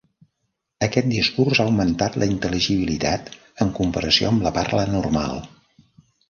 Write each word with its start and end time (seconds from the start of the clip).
Aquest 0.85 1.09
discurs 1.09 1.59
ha 1.59 1.65
augmentat 1.71 2.17
la 2.23 2.29
intel·ligibilitat 2.31 3.29
en 3.67 3.75
comparació 3.81 4.31
amb 4.33 4.49
la 4.49 4.55
parla 4.57 4.89
normal. 4.97 5.39